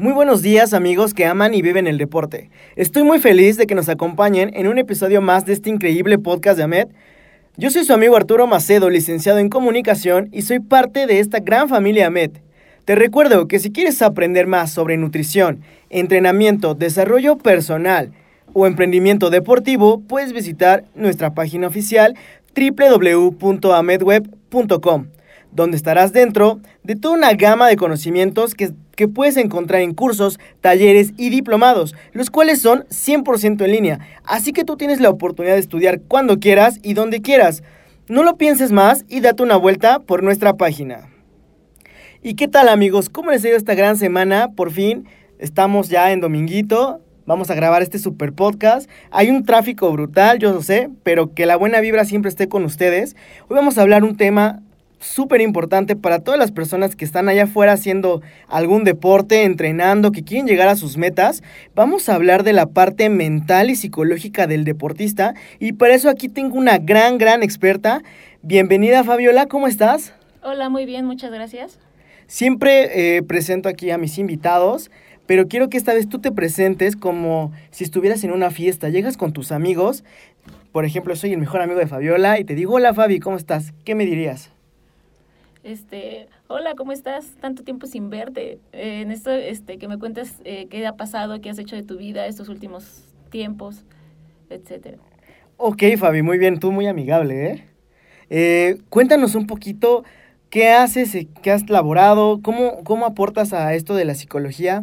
[0.00, 2.48] Muy buenos días amigos que aman y viven el deporte.
[2.74, 6.56] Estoy muy feliz de que nos acompañen en un episodio más de este increíble podcast
[6.56, 6.88] de AMED.
[7.58, 11.68] Yo soy su amigo Arturo Macedo, licenciado en comunicación y soy parte de esta gran
[11.68, 12.30] familia AMED.
[12.86, 15.60] Te recuerdo que si quieres aprender más sobre nutrición,
[15.90, 18.10] entrenamiento, desarrollo personal
[18.54, 22.14] o emprendimiento deportivo, puedes visitar nuestra página oficial
[22.56, 25.08] www.amedweb.com,
[25.52, 30.38] donde estarás dentro de toda una gama de conocimientos que, que puedes encontrar en cursos,
[30.60, 35.54] talleres y diplomados, los cuales son 100% en línea, así que tú tienes la oportunidad
[35.54, 37.62] de estudiar cuando quieras y donde quieras.
[38.08, 41.08] No lo pienses más y date una vuelta por nuestra página.
[42.22, 43.08] ¿Y qué tal amigos?
[43.08, 44.50] ¿Cómo les ha ido esta gran semana?
[44.54, 45.08] Por fin
[45.38, 47.00] estamos ya en Dominguito.
[47.24, 48.90] Vamos a grabar este super podcast.
[49.10, 52.66] Hay un tráfico brutal, yo lo sé, pero que la buena vibra siempre esté con
[52.66, 53.16] ustedes.
[53.48, 54.60] Hoy vamos a hablar un tema
[55.00, 60.22] súper importante para todas las personas que están allá afuera haciendo algún deporte, entrenando, que
[60.22, 61.42] quieren llegar a sus metas.
[61.74, 66.28] Vamos a hablar de la parte mental y psicológica del deportista y para eso aquí
[66.28, 68.02] tengo una gran, gran experta.
[68.42, 70.12] Bienvenida Fabiola, ¿cómo estás?
[70.42, 71.78] Hola, muy bien, muchas gracias.
[72.26, 74.90] Siempre eh, presento aquí a mis invitados,
[75.26, 78.88] pero quiero que esta vez tú te presentes como si estuvieras en una fiesta.
[78.88, 80.04] Llegas con tus amigos,
[80.72, 83.72] por ejemplo, soy el mejor amigo de Fabiola y te digo, hola Fabi, ¿cómo estás?
[83.84, 84.50] ¿Qué me dirías?
[85.62, 87.36] Este, hola, ¿cómo estás?
[87.40, 88.58] Tanto tiempo sin verte.
[88.72, 91.82] Eh, en esto, este, que me cuentes eh, qué ha pasado, qué has hecho de
[91.82, 93.84] tu vida estos últimos tiempos,
[94.48, 94.98] etcétera.
[95.56, 97.64] Ok, Fabi, muy bien, tú muy amigable, ¿eh?
[98.30, 100.04] eh cuéntanos un poquito
[100.50, 101.16] ¿Qué haces?
[101.42, 102.40] ¿Qué has laborado?
[102.42, 104.82] ¿Cómo, cómo aportas a esto de la psicología?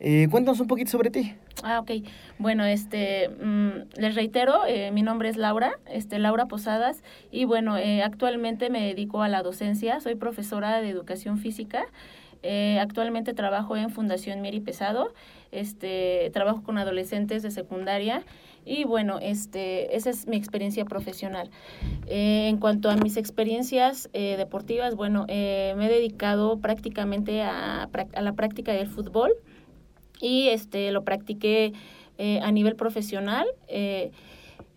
[0.00, 1.34] Eh, cuéntanos un poquito sobre ti.
[1.62, 1.90] Ah, ok.
[2.38, 7.76] Bueno, este, mm, les reitero, eh, mi nombre es Laura, este, Laura Posadas, y bueno,
[7.76, 11.86] eh, actualmente me dedico a la docencia, soy profesora de educación física,
[12.42, 15.12] eh, actualmente trabajo en Fundación Mieri Pesado,
[15.50, 18.22] este, trabajo con adolescentes de secundaria
[18.64, 21.50] y bueno, este, esa es mi experiencia profesional.
[22.06, 28.22] Eh, en cuanto a mis experiencias deportivas, bueno, eh, me he dedicado prácticamente a, a,
[28.22, 29.32] la práctica del fútbol
[30.20, 31.72] y este, lo practiqué
[32.18, 33.46] a nivel profesional.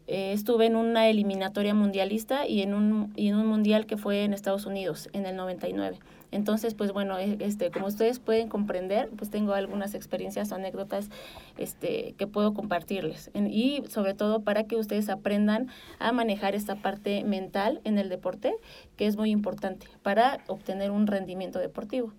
[0.07, 4.33] estuve en una eliminatoria mundialista y en, un, y en un mundial que fue en
[4.33, 5.97] Estados Unidos en el 99.
[6.31, 11.09] Entonces, pues bueno, e, este, como ustedes pueden comprender, pues tengo algunas experiencias o anécdotas
[11.57, 13.29] este, que puedo compartirles.
[13.33, 15.67] y sobre todo para que ustedes aprendan
[15.99, 18.55] a manejar esta parte mental en el deporte,
[18.95, 22.13] que es muy importante para obtener un rendimiento deportivo.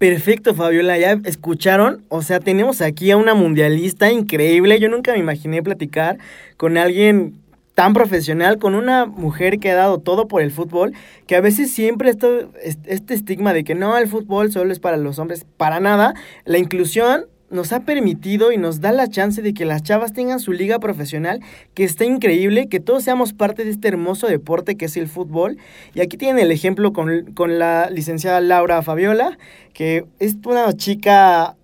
[0.00, 4.80] Perfecto, Fabiola, ya escucharon, o sea, tenemos aquí a una mundialista increíble.
[4.80, 6.16] Yo nunca me imaginé platicar
[6.56, 7.34] con alguien
[7.74, 10.94] tan profesional, con una mujer que ha dado todo por el fútbol,
[11.26, 12.50] que a veces siempre esto,
[12.86, 16.14] este estigma de que no, el fútbol solo es para los hombres, para nada,
[16.46, 20.40] la inclusión nos ha permitido y nos da la chance de que las chavas tengan
[20.40, 21.40] su liga profesional,
[21.74, 25.58] que está increíble, que todos seamos parte de este hermoso deporte que es el fútbol.
[25.94, 29.36] Y aquí tienen el ejemplo con, con la licenciada Laura Fabiola,
[29.72, 31.56] que es una chica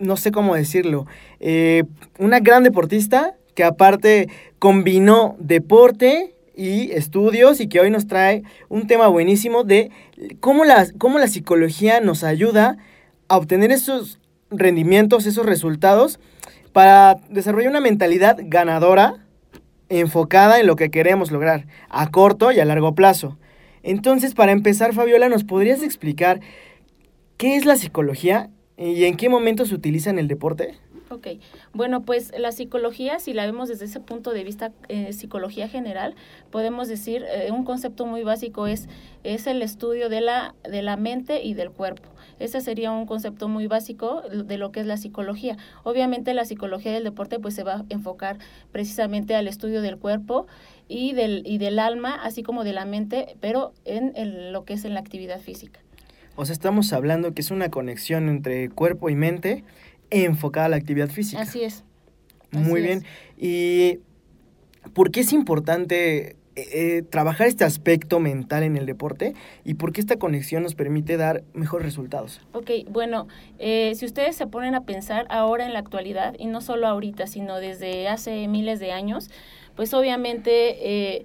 [0.00, 1.06] no sé cómo decirlo,
[1.40, 1.84] eh,
[2.18, 4.28] una gran deportista que aparte
[4.58, 9.90] combinó deporte y estudios y que hoy nos trae un tema buenísimo de
[10.40, 12.76] cómo la, cómo la psicología nos ayuda
[13.28, 14.18] a obtener esos
[14.58, 16.20] rendimientos, esos resultados
[16.72, 19.24] para desarrollar una mentalidad ganadora
[19.88, 23.38] enfocada en lo que queremos lograr a corto y a largo plazo.
[23.82, 26.40] Entonces, para empezar, Fabiola, ¿nos podrías explicar
[27.36, 30.74] qué es la psicología y en qué momento se utiliza en el deporte?
[31.10, 31.28] Ok,
[31.74, 36.14] bueno, pues la psicología, si la vemos desde ese punto de vista, eh, psicología general,
[36.50, 38.88] podemos decir, eh, un concepto muy básico es,
[39.22, 42.08] es el estudio de la, de la mente y del cuerpo.
[42.38, 45.58] Ese sería un concepto muy básico de lo que es la psicología.
[45.82, 48.38] Obviamente la psicología del deporte pues se va a enfocar
[48.72, 50.46] precisamente al estudio del cuerpo
[50.88, 54.72] y del, y del alma, así como de la mente, pero en el, lo que
[54.72, 55.80] es en la actividad física.
[56.36, 59.64] O sea, estamos hablando que es una conexión entre cuerpo y mente
[60.10, 61.42] enfocada a la actividad física.
[61.42, 61.84] Así es.
[62.50, 62.98] Muy bien.
[62.98, 63.04] es.
[63.36, 63.98] ¿Y
[64.92, 69.34] por qué es importante eh, trabajar este aspecto mental en el deporte
[69.64, 72.40] y por qué esta conexión nos permite dar mejores resultados?
[72.52, 73.26] Ok, bueno,
[73.58, 77.26] eh, si ustedes se ponen a pensar ahora en la actualidad, y no solo ahorita,
[77.26, 79.30] sino desde hace miles de años,
[79.74, 81.24] pues obviamente eh,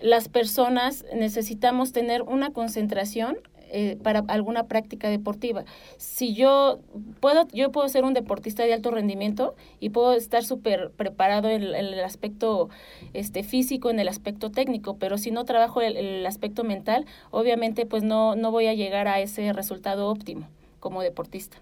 [0.00, 3.36] las personas necesitamos tener una concentración
[3.70, 5.64] eh, para alguna práctica deportiva.
[5.96, 6.80] Si yo
[7.20, 11.62] puedo, yo puedo ser un deportista de alto rendimiento y puedo estar súper preparado en,
[11.62, 12.68] en el aspecto
[13.12, 17.86] este, físico, en el aspecto técnico, pero si no trabajo el, el aspecto mental, obviamente
[17.86, 20.48] pues no, no voy a llegar a ese resultado óptimo
[20.80, 21.58] como deportista.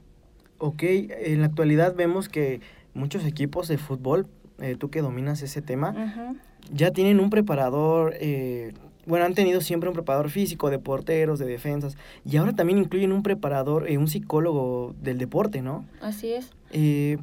[0.58, 2.60] Ok, en la actualidad vemos que
[2.94, 4.26] muchos equipos de fútbol,
[4.60, 6.36] eh, tú que dominas ese tema,
[6.72, 8.72] ya tienen un preparador, eh,
[9.06, 13.12] bueno, han tenido siempre un preparador físico, de porteros, de defensas, y ahora también incluyen
[13.12, 15.84] un preparador, eh, un psicólogo del deporte, ¿no?
[16.00, 16.50] Así es.
[16.72, 17.18] Eh,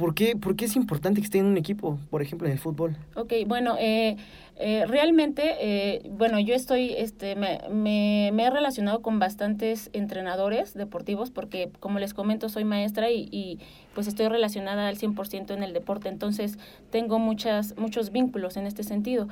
[0.00, 2.58] ¿por, qué, ¿Por qué es importante que esté en un equipo, por ejemplo, en el
[2.58, 2.96] fútbol?
[3.14, 4.16] Ok, bueno, eh,
[4.56, 10.74] eh, realmente, eh, bueno, yo estoy, este, me, me, me he relacionado con bastantes entrenadores
[10.74, 13.58] deportivos porque, como les comento, soy maestra y, y
[13.94, 16.58] pues estoy relacionada al 100% en el deporte, entonces
[16.90, 19.28] tengo muchas, muchos vínculos en este sentido.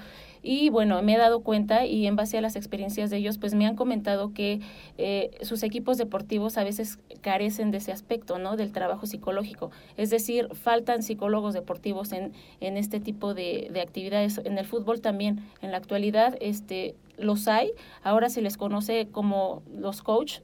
[0.50, 3.52] Y bueno, me he dado cuenta y en base a las experiencias de ellos, pues
[3.52, 4.60] me han comentado que
[4.96, 8.56] eh, sus equipos deportivos a veces carecen de ese aspecto, ¿no?
[8.56, 9.70] Del trabajo psicológico.
[9.98, 14.40] Es decir, faltan psicólogos deportivos en, en este tipo de, de actividades.
[14.42, 17.72] En el fútbol también, en la actualidad, este, los hay.
[18.02, 20.38] Ahora se les conoce como los coach,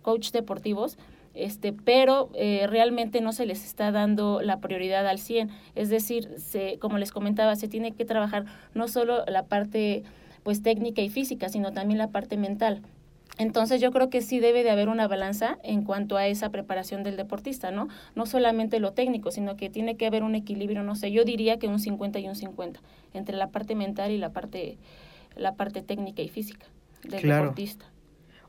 [0.00, 0.96] coach deportivos
[1.34, 5.50] este, pero eh, realmente no se les está dando la prioridad al 100.
[5.74, 8.44] Es decir, se, como les comentaba, se tiene que trabajar
[8.74, 10.02] no solo la parte
[10.42, 12.82] pues técnica y física, sino también la parte mental.
[13.38, 17.02] Entonces yo creo que sí debe de haber una balanza en cuanto a esa preparación
[17.02, 17.88] del deportista, ¿no?
[18.14, 21.58] No solamente lo técnico, sino que tiene que haber un equilibrio, no sé, yo diría
[21.58, 22.80] que un 50 y un 50
[23.14, 24.76] entre la parte mental y la parte
[25.36, 26.66] la parte técnica y física
[27.02, 27.42] del Claro.
[27.44, 27.86] deportista.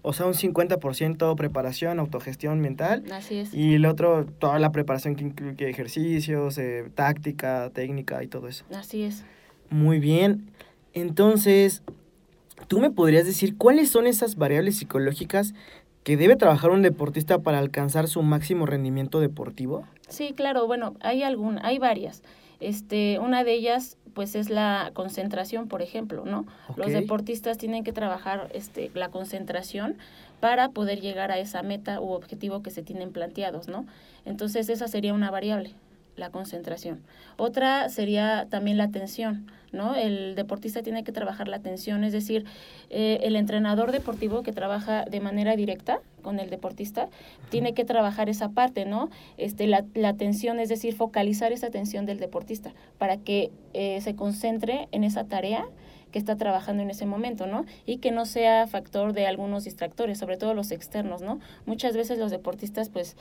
[0.04, 3.54] O sea, un 50% preparación, autogestión mental, Así es.
[3.54, 8.66] y el otro, toda la preparación que incluye ejercicios, eh, táctica, técnica y todo eso.
[8.76, 9.24] Así es.
[9.70, 10.50] Muy bien.
[10.94, 11.84] Entonces,
[12.68, 15.54] ¿tú me podrías decir cuáles son esas variables psicológicas
[16.04, 19.86] que debe trabajar un deportista para alcanzar su máximo rendimiento deportivo?
[20.10, 22.24] Sí, claro, bueno, hay algún, hay varias.
[22.62, 26.46] Este, una de ellas, pues, es la concentración, por ejemplo, ¿no?
[26.78, 29.98] Los deportistas tienen que trabajar este, la concentración
[30.40, 33.86] para poder llegar a esa meta u objetivo que se tienen planteados, ¿no?
[34.26, 35.74] Entonces, esa sería una variable,
[36.16, 37.02] la concentración.
[37.38, 39.96] Otra sería también la atención, ¿no?
[39.96, 42.46] El deportista tiene que trabajar la atención, es decir,
[42.90, 47.10] eh, el entrenador deportivo que trabaja de manera directa con el deportista
[47.50, 49.10] tiene que trabajar esa parte, ¿no?
[49.38, 54.16] Este, la, la atención, es decir, focalizar esa atención del deportista para que eh, se
[54.16, 55.66] concentre en esa tarea
[56.12, 57.66] que está trabajando en ese momento, ¿no?
[57.86, 61.40] Y que no sea factor de algunos distractores, sobre todo los externos, ¿no?
[61.66, 63.16] Muchas veces los deportistas, pues,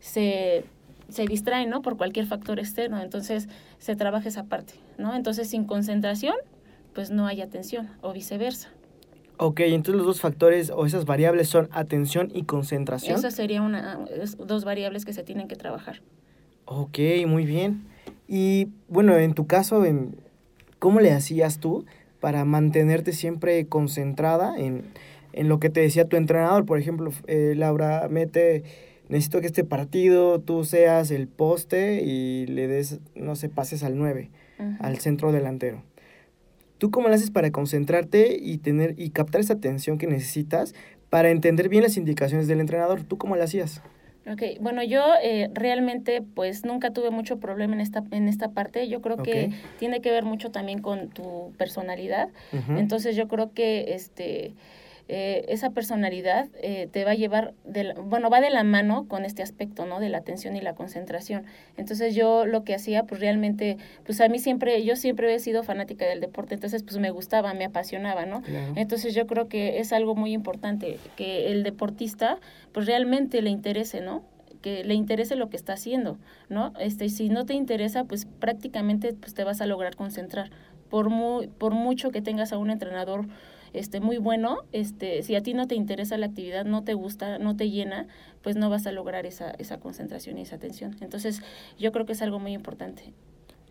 [0.00, 0.64] se,
[1.12, 1.82] se distraen, ¿no?
[1.82, 5.14] Por cualquier factor externo, entonces se trabaja esa parte, ¿no?
[5.14, 6.34] Entonces, sin concentración,
[6.94, 8.70] pues no hay atención, o viceversa.
[9.38, 13.18] Ok, entonces los dos factores o esas variables son atención y concentración.
[13.18, 16.00] Esa sería una, es dos variables que se tienen que trabajar.
[16.64, 17.84] Ok, muy bien.
[18.28, 20.16] Y bueno, en tu caso, en,
[20.78, 21.84] ¿cómo le hacías tú
[22.20, 24.84] para mantenerte siempre concentrada en,
[25.32, 26.64] en lo que te decía tu entrenador?
[26.64, 28.62] Por ejemplo, eh, Laura, mete,
[29.12, 33.98] necesito que este partido tú seas el poste y le des, no sé, pases al
[33.98, 34.70] 9, Ujú.
[34.80, 35.82] al centro delantero.
[36.78, 40.74] ¿Tú cómo le haces para concentrarte y tener y captar esa atención que necesitas
[41.10, 43.04] para entender bien las indicaciones del entrenador?
[43.04, 43.82] ¿Tú cómo le hacías?
[44.26, 48.88] Ok, bueno, yo eh, realmente pues nunca tuve mucho problema en esta, en esta parte.
[48.88, 49.78] Yo creo que Ok.
[49.78, 52.28] tiene que ver mucho también con tu personalidad.
[52.52, 52.78] Ujú.
[52.78, 54.54] Entonces yo creo que este
[55.08, 59.06] eh, esa personalidad eh, te va a llevar, de la- bueno, va de la mano
[59.08, 60.00] con este aspecto, ¿no?
[60.00, 61.44] De la atención y la concentración.
[61.76, 65.62] Entonces yo lo que hacía, pues realmente, pues a mí siempre, yo siempre he sido
[65.64, 68.42] fanática del deporte, entonces pues me gustaba, me apasionaba, ¿no?
[68.42, 68.72] Claro.
[68.76, 72.38] Entonces yo creo que es algo muy importante que el deportista
[72.72, 74.22] pues realmente le interese, ¿no?
[74.62, 76.18] que le interese lo que está haciendo,
[76.48, 76.72] ¿no?
[76.78, 80.50] Este, si no te interesa, pues prácticamente pues te vas a lograr concentrar.
[80.88, 83.26] Por muy, por mucho que tengas a un entrenador
[83.72, 87.38] este muy bueno, este, si a ti no te interesa la actividad, no te gusta,
[87.38, 88.06] no te llena,
[88.42, 90.96] pues no vas a lograr esa, esa concentración y esa atención.
[91.00, 91.40] Entonces,
[91.78, 93.12] yo creo que es algo muy importante,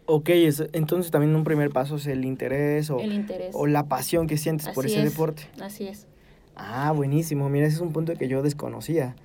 [0.07, 3.55] Ok, es- entonces también un primer paso es el interés o, el interés.
[3.55, 5.43] o la pasión que sientes por Así ese es, deporte.
[5.61, 6.07] Así es.
[6.55, 7.47] Ah, buenísimo.
[7.49, 9.15] Mira, ese es un punto que yo desconocía.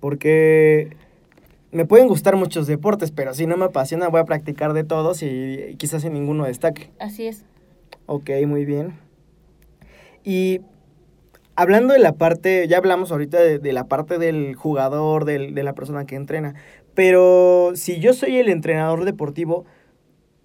[0.00, 0.96] Porque
[1.72, 5.22] me pueden gustar muchos deportes, pero si no me apasiona voy a practicar de todos
[5.22, 6.90] y quizás en ninguno destaque.
[6.98, 7.44] Así es.
[8.06, 8.94] Ok, muy bien.
[10.24, 10.60] Y
[11.54, 15.62] hablando de la parte, ya hablamos ahorita de, de la parte del jugador, del- de
[15.62, 16.54] la persona que entrena,
[16.94, 19.64] pero si yo soy el entrenador deportivo,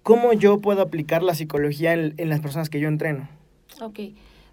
[0.02, 3.28] ¿cómo yo puedo aplicar la psicología en, en las personas que yo entreno?
[3.80, 4.00] Ok,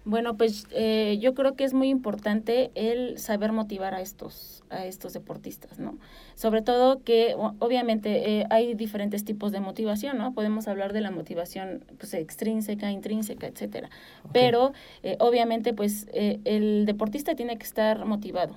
[0.08, 4.86] bueno, pues eh, yo creo que es muy importante el saber motivar a estos, a
[4.86, 5.98] estos deportistas, ¿no?
[6.34, 10.32] Sobre todo que obviamente eh, hay diferentes tipos de motivación, ¿no?
[10.32, 13.90] Podemos hablar de la motivación pues, extrínseca, intrínseca, etcétera.
[14.32, 14.72] Pero
[15.02, 18.56] eh, obviamente pues eh, el deportista tiene que estar motivado,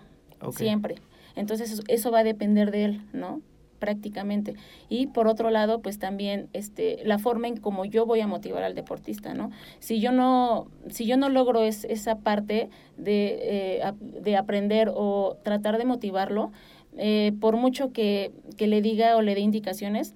[0.53, 0.96] siempre.
[1.36, 3.41] Entonces eso, eso va a depender de él, ¿no?
[3.82, 4.54] Prácticamente.
[4.88, 8.64] Y por otro lado, pues también este la forma en cómo yo voy a motivar
[8.64, 9.50] al deportista, ¿no?
[9.80, 15.38] Si yo no si yo no logro es, esa parte de, eh, de aprender o
[15.44, 16.52] tratar de motivarlo,
[16.98, 20.14] eh, por mucho que, que le diga o le dé indicaciones,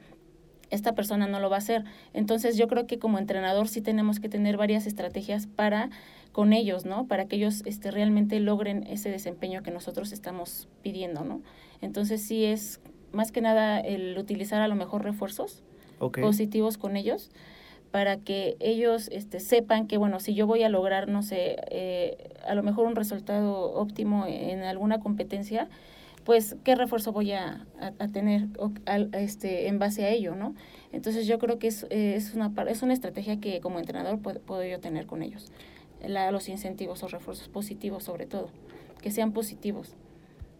[0.69, 1.83] esta persona no lo va a hacer.
[2.13, 5.89] Entonces yo creo que como entrenador sí tenemos que tener varias estrategias para
[6.31, 7.07] con ellos, ¿no?
[7.07, 11.41] Para que ellos este, realmente logren ese desempeño que nosotros estamos pidiendo, ¿no?
[11.79, 12.81] Entonces sí es
[13.15, 15.63] más que nada el utilizar a lo mejor refuerzos
[16.21, 17.31] positivos con ellos
[17.91, 22.17] para que ellos este, sepan que, bueno, si yo voy a lograr, no sé, eh,
[22.45, 25.69] a lo mejor un resultado óptimo en alguna competencia,
[26.25, 30.35] pues qué refuerzo voy a, a- a tener o- al- este, en base a ello,
[30.35, 30.55] ¿no?
[30.91, 34.41] Entonces yo creo que es, eh, es, una, es una estrategia que como entrenador puedo,
[34.41, 35.51] puedo yo tener con ellos.
[36.05, 38.49] La- los incentivos o refuerzos positivos sobre todo,
[39.01, 39.95] que sean positivos.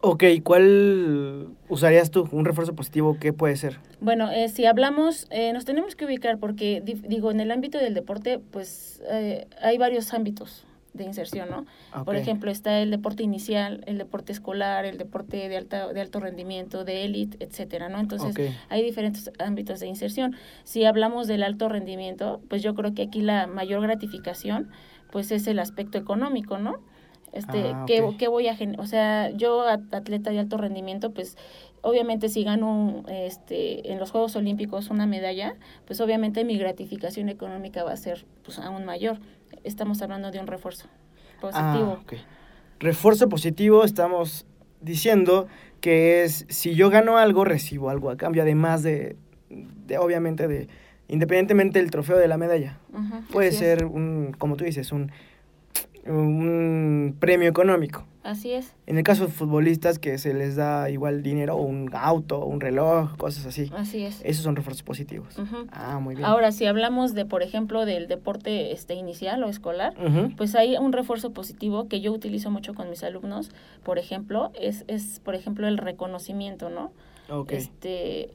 [0.08, 2.30] Ok, ¿cuál usarías tú?
[2.32, 3.18] ¿Un refuerzo positivo?
[3.20, 3.80] ¿Qué puede ser?
[4.00, 7.80] Bueno, eh, si hablamos, eh, nos tenemos que ubicar porque, di- digo, en el ámbito
[7.80, 11.66] del deporte, pues eh, hay varios ámbitos de inserción, ¿no?
[12.06, 12.22] Por Ok.
[12.22, 16.84] ejemplo, está el deporte inicial, el deporte escolar, el deporte de, alta, de alto rendimiento,
[16.86, 18.00] de élite, etcétera, ¿no?
[18.00, 18.36] Entonces,
[18.70, 20.36] hay diferentes ámbitos de inserción.
[20.66, 24.70] Si hablamos del alto rendimiento, pues yo creo que aquí la mayor gratificación,
[25.12, 26.76] pues es el aspecto económico, ¿no?
[27.36, 31.12] Este, Ah, ¿qué, qué voy a gen- O sea, yo, at- atleta de alto rendimiento,
[31.12, 31.38] pues
[31.82, 37.30] obviamente si gano un, este, en los Juegos Olímpicos una medalla, pues obviamente mi gratificación
[37.30, 39.20] económica va a ser pues aún mayor.
[39.64, 40.88] Estamos hablando de un refuerzo
[41.42, 41.98] positivo.
[41.98, 42.14] Ah, ok.
[42.80, 44.46] Refuerzo positivo, estamos
[44.82, 45.48] diciendo
[45.82, 49.18] que es si yo gano algo, recibo algo a cambio, además de,
[49.50, 50.68] de obviamente, de
[51.08, 52.80] independientemente del trofeo de la medalla.
[53.32, 53.58] Puede es.
[53.58, 55.12] ser un, como tú dices, un,
[56.06, 58.06] un premio económico.
[58.26, 62.44] Así es, En el caso de futbolistas que se les da igual dinero, un auto,
[62.44, 63.70] un reloj, cosas así.
[63.76, 64.20] así es.
[64.26, 65.36] Esos son refuerzos positivos.
[65.72, 66.26] Ah, muy bien.
[66.26, 69.94] Ahora, si hablamos de, por ejemplo, del deporte este inicial o escolar,
[70.38, 73.52] pues hay un refuerzo positivo que yo utilizo mucho con mis alumnos,
[73.84, 76.92] por ejemplo, es, es por ejemplo, el reconocimiento, ¿no?
[77.30, 77.52] Ok.
[77.52, 78.32] Este,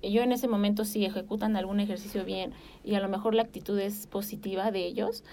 [0.00, 2.52] yo en ese momento si ejecutan algún ejercicio bien
[2.84, 5.24] y a lo mejor la actitud es positiva de ellos,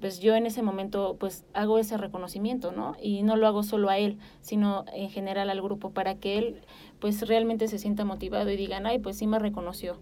[0.00, 2.94] pues yo en ese momento pues hago ese reconocimiento, ¿no?
[3.00, 6.60] Y no lo hago solo a él, sino en general al grupo para que él
[6.98, 9.98] pues realmente se sienta motivado y digan, ay, pues sí me reconoció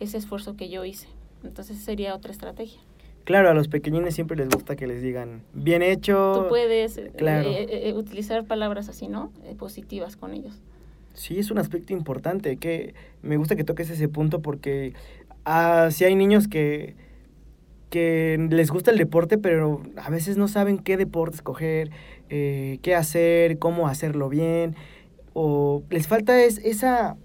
[0.00, 1.08] ese esfuerzo que yo hice.
[1.42, 2.80] Entonces sería otra estrategia.
[3.24, 6.42] Claro, a los pequeñines siempre les gusta que les digan, bien hecho.
[6.42, 7.48] Tú puedes eh, claro.
[7.48, 9.32] eh, eh, utilizar palabras así, ¿no?
[9.44, 10.60] Eh, positivas con ellos.
[11.12, 14.92] Sí, es un aspecto importante, que me gusta que toques ese punto porque
[15.44, 16.94] ah, sí hay niños que,
[17.96, 21.90] que les gusta el deporte, pero a veces no saben qué deporte escoger,
[22.28, 24.76] eh, qué hacer, cómo hacerlo bien,
[25.32, 27.16] o les falta es, esa,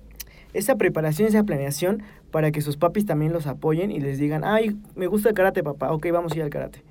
[0.54, 4.78] esa preparación, esa planeación para que sus papis también los apoyen y les digan, ay,
[4.96, 6.84] me gusta el karate, papá, ok, vamos a ir al karate.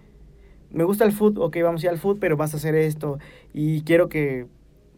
[0.70, 3.18] Me gusta el foot, ok, vamos a ir al foot, pero vas a hacer esto
[3.54, 4.44] y quiero que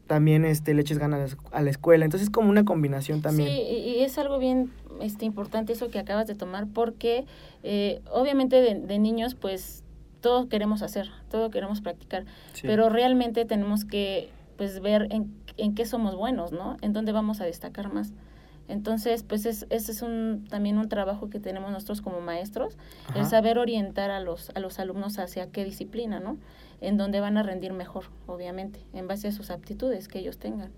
[0.09, 2.05] también este, le eches ganas a la escuela.
[2.05, 3.49] Entonces es como una combinación también.
[3.49, 4.73] Sí, y es algo bien
[5.03, 7.25] este, importante eso que acabas de tomar porque
[7.63, 9.83] eh, obviamente de, de niños pues
[10.21, 12.63] todo queremos hacer, todo queremos practicar, Sí.
[12.67, 16.77] pero realmente tenemos que pues ver en, en qué somos buenos, ¿no?
[16.83, 18.13] En dónde vamos a destacar más.
[18.69, 22.79] Entonces, pues es, ese es un, también un trabajo que tenemos nosotros como maestros,
[23.17, 26.39] el saber orientar a los, a los alumnos hacia qué disciplina, ¿no?
[26.81, 30.71] En donde van a rendir mejor, obviamente, en base a sus aptitudes que ellos tengan.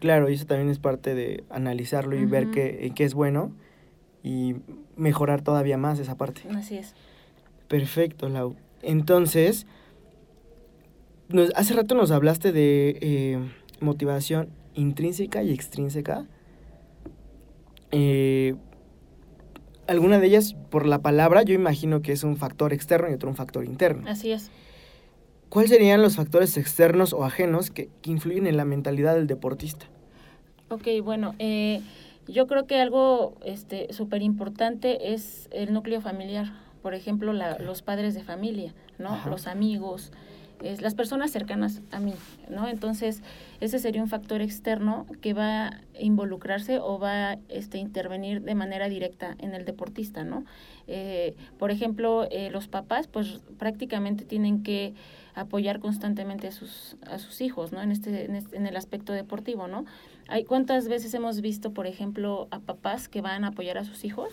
[0.00, 3.52] Claro, y eso también es parte de analizarlo y ver qué, qué es bueno
[4.26, 4.56] y
[4.96, 6.42] mejorar todavía más esa parte.
[6.54, 6.94] Así es.
[7.68, 8.56] Perfecto, Lau.
[8.82, 9.66] Entonces,
[11.28, 13.38] nos- hace rato nos hablaste de eh,
[13.80, 16.26] motivación intrínseca y extrínseca.
[17.92, 18.54] Eh,
[19.86, 23.28] alguna de ellas, por la palabra, yo imagino que es un factor externo y otro
[23.28, 24.08] un factor interno.
[24.08, 24.50] Así es.
[25.48, 29.86] ¿Cuáles serían los factores externos o ajenos que, que influyen en la mentalidad del deportista?
[30.68, 31.80] Ok, bueno, eh,
[32.28, 36.52] yo creo que algo este súper importante es el núcleo familiar.
[36.82, 39.10] Por ejemplo, la- los padres de familia, ¿no?
[39.10, 39.28] Ajá.
[39.30, 40.12] Los amigos,
[40.62, 42.14] es, las personas cercanas a mí,
[42.48, 42.68] ¿no?
[42.68, 43.22] Entonces,
[43.60, 48.54] ese sería un factor externo que va a involucrarse o va a este, intervenir de
[48.54, 50.44] manera directa en el deportista, ¿no?
[50.86, 54.94] Eh, por ejemplo, eh, los papás, pues prácticamente tienen que
[55.34, 57.82] apoyar constantemente a sus, a sus hijos, ¿no?
[57.82, 59.84] En, este, en, este- en el aspecto deportivo, ¿no?
[60.28, 64.04] Hay, ¿Cuántas veces hemos visto, por ejemplo, a papás que van a apoyar a sus
[64.04, 64.30] hijos?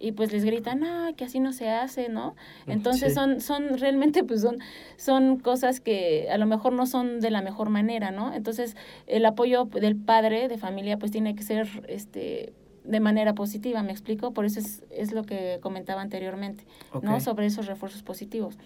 [0.00, 2.34] y pues les gritan, ah, que así no se hace, ¿no?
[2.66, 3.14] Entonces Sí.
[3.14, 4.58] son, son realmente pues son,
[4.96, 8.34] son cosas que a lo mejor no son de la mejor manera, ¿no?
[8.34, 12.52] Entonces el apoyo del padre de familia pues tiene que ser este
[12.82, 14.32] de manera positiva, ¿me explico?
[14.32, 16.64] Por eso es, es lo que comentaba anteriormente,
[17.00, 17.20] ¿no?
[17.20, 18.58] Sobre esos refuerzos positivos.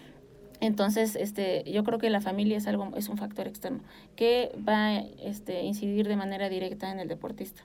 [0.61, 3.79] Entonces, este, yo creo que la familia es algo, es un factor externo
[4.15, 7.63] que va a este, incidir de manera directa en el deportista.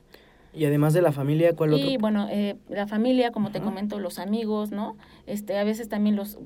[0.52, 1.85] Y además de la familia, ¿cuál otro?
[1.85, 4.96] Y bueno, eh, la familia, como te comento, los amigos, ¿no?
[5.26, 6.38] Este, a veces también los,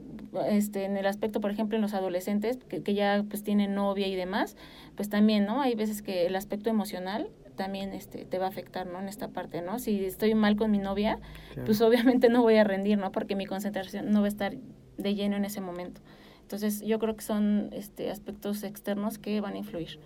[0.48, 4.06] este, en el aspecto, por ejemplo, en los adolescentes, que, que ya pues tienen novia
[4.06, 4.56] y demás,
[4.96, 5.60] pues también, ¿no?
[5.60, 8.98] Hay veces que el aspecto emocional también este, te va a afectar, ¿no?
[8.98, 9.78] En esta parte, ¿no?
[9.78, 11.18] Si estoy mal con mi novia,
[11.52, 11.66] Claro.
[11.66, 13.12] pues obviamente no voy a rendir, ¿no?
[13.12, 14.54] Porque mi concentración no va a estar
[14.96, 16.00] de lleno en ese momento.
[16.48, 19.98] Entonces, yo creo que son este, aspectos externos que van a influir.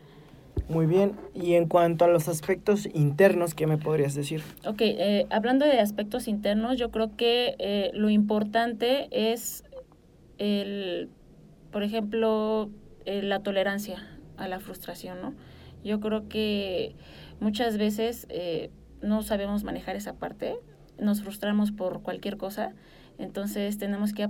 [0.69, 1.13] Muy bien.
[1.35, 4.43] Y en cuanto a los aspectos internos, ¿qué me podrías decir?
[4.67, 9.63] Ok, eh, hablando de aspectos internos, yo creo que eh, lo importante es
[10.39, 11.11] el,
[11.71, 12.71] por ejemplo,
[13.05, 14.05] eh, la tolerancia
[14.37, 15.35] a la frustración, ¿no?
[15.85, 16.97] Yo creo que
[17.39, 20.57] muchas veces eh, no sabemos manejar esa parte,
[20.99, 22.75] nos frustramos por cualquier cosa,
[23.19, 24.29] entonces tenemos que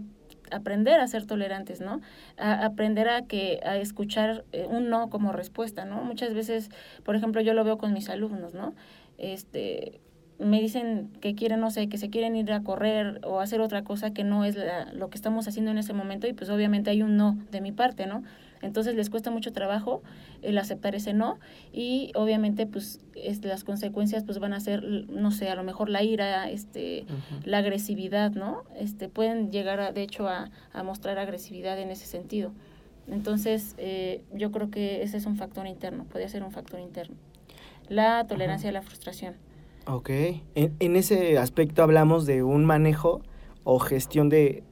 [0.53, 2.01] aprender a ser tolerantes, ¿no?
[2.37, 6.03] A aprender a que a escuchar eh, un no como respuesta, ¿no?
[6.03, 6.71] Muchas veces,
[7.05, 8.75] por ejemplo, yo lo veo con mis alumnos, ¿no?
[9.19, 10.01] Este
[10.43, 13.83] me dicen que quieren, no sé, que se quieren ir a correr o hacer otra
[13.85, 16.91] cosa que no es la- lo que estamos haciendo en ese momento y pues obviamente
[16.91, 18.23] hay un no de mi parte, ¿no?
[18.63, 20.03] Entonces les cuesta mucho trabajo
[20.43, 21.39] el aceptar ese no
[21.73, 25.89] y obviamente pues este, las consecuencias pues van a ser, no sé, a lo mejor
[25.89, 27.05] la ira, este,
[27.45, 28.63] la agresividad, ¿no?
[28.79, 32.53] Este, pueden llegar, a, de hecho, a, a mostrar agresividad en ese sentido.
[33.11, 37.17] Entonces, eh, yo creo que ese es un factor interno, puede ser un factor interno.
[37.89, 39.35] La tolerancia a la frustración.
[39.87, 40.11] Ok.
[40.55, 43.21] En, en ese aspecto hablamos de un manejo
[43.65, 44.63] o gestión de,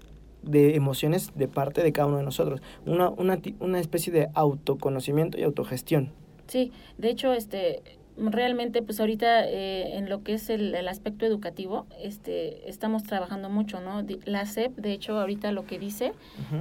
[0.43, 2.61] de emociones de parte de cada uno de nosotros.
[2.87, 6.13] Una, una, ti- una especie de autoconocimiento y autogestión.
[6.47, 7.83] Sí, de hecho, este,
[8.17, 13.49] realmente, pues ahorita eh, en lo que es el, el aspecto educativo, este, estamos trabajando
[13.49, 14.05] mucho, ¿no?
[14.25, 16.13] La SEP, de hecho, ahorita lo que dice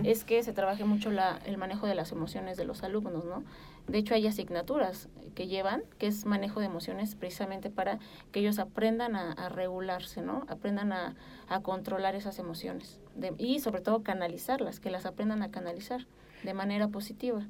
[0.04, 3.44] es que se trabaje mucho la, el manejo de las emociones de los alumnos, ¿no?
[3.90, 8.00] De hecho, hay asignaturas que llevan, que es manejo de emociones, precisamente para
[8.32, 10.46] que ellos aprendan a, a regularse, ¿no?
[10.48, 11.16] Aprendan a,
[11.48, 16.06] a controlar esas emociones de- y sobre todo canalizarlas, que las aprendan a canalizar
[16.44, 17.42] de manera positiva.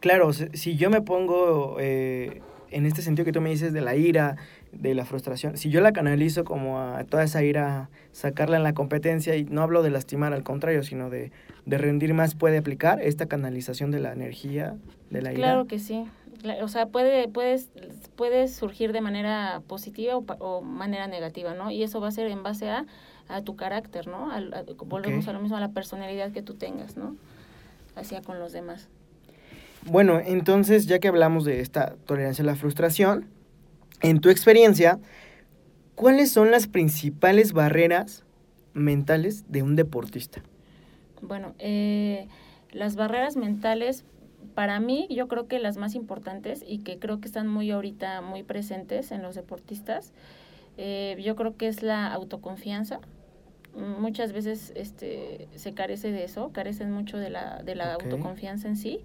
[0.00, 2.42] Claro, si yo me pongo eh,
[2.76, 4.36] en este sentido que tú me dices de la ira,
[4.72, 8.74] de la frustración, si yo la canalizo como a toda esa ira, sacarla en la
[8.74, 11.32] competencia, y no hablo de lastimar, al contrario, sino de,
[11.64, 14.76] de rendir más, puede aplicar esta canalización de la energía,
[15.10, 15.40] de la ira.
[15.40, 16.04] Claro que sí.
[16.62, 17.70] O sea, puede, puedes,
[18.14, 21.70] puede surgir de manera positiva o, o manera negativa, ¿no?
[21.70, 22.84] Y eso va a ser en base a,
[23.28, 24.30] a tu carácter, ¿no?
[24.30, 24.42] A-
[24.84, 27.16] volvemos a lo mismo, a la personalidad que tú tengas, ¿no?
[27.96, 28.88] Hacia con los demás.
[29.86, 33.28] Bueno, entonces, ya que hablamos de esta tolerancia a la frustración,
[34.02, 34.98] en tu experiencia,
[35.94, 38.24] ¿cuáles son las principales barreras
[38.74, 40.42] mentales de un deportista?
[41.22, 42.26] Bueno, eh,
[42.72, 44.04] las barreras mentales
[44.54, 48.20] para mí, yo creo que las más importantes y que creo que están muy ahorita
[48.22, 50.12] muy presentes en los deportistas,
[50.78, 53.00] eh, yo creo que es la autoconfianza.
[53.74, 58.76] Muchas veces este, se carece de eso, carecen mucho de la, de la autoconfianza en
[58.76, 59.00] sí.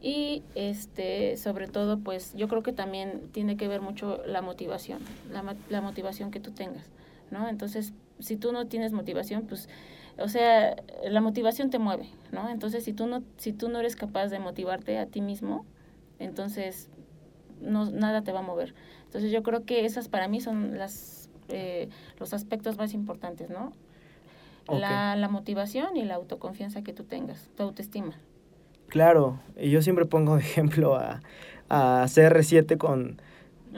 [0.00, 5.00] Y este, sobre todo, pues yo creo que también tiene que ver mucho la motivación,
[5.30, 6.86] la, la motivación que tú tengas,
[7.30, 7.48] ¿no?
[7.48, 9.68] Entonces, si tú no tienes motivación, pues,
[10.18, 10.76] o sea,
[11.08, 12.48] la motivación te mueve, ¿no?
[12.48, 15.64] Entonces, si tú no, si tú no eres capaz de motivarte a ti mismo,
[16.20, 16.88] entonces
[17.60, 18.74] no, nada te va a mover.
[19.04, 23.72] Entonces, yo creo que esas para mí son las, eh, los aspectos más importantes, ¿no?
[24.68, 28.18] La, la motivación y la autoconfianza que tú tengas, tu autoestima.
[28.88, 31.20] Claro, y yo siempre pongo de ejemplo a,
[31.68, 33.20] a CR7 con,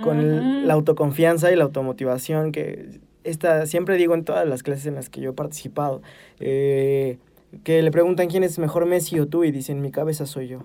[0.03, 4.95] con la autoconfianza y la automotivación que esta, siempre digo en todas las clases en
[4.95, 6.03] las que yo he participado,
[6.39, 7.19] eh,
[7.65, 10.65] que le preguntan quién es mejor Messi o tú y dicen mi cabeza soy yo.